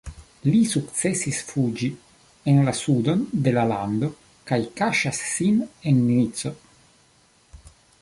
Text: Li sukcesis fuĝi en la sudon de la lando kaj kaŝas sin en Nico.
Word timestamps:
Li 0.51 0.59
sukcesis 0.69 1.41
fuĝi 1.49 1.89
en 2.53 2.63
la 2.69 2.73
sudon 2.79 3.23
de 3.49 3.55
la 3.59 3.67
lando 3.75 4.11
kaj 4.53 4.61
kaŝas 4.83 5.23
sin 5.37 5.65
en 5.93 6.05
Nico. 6.11 6.57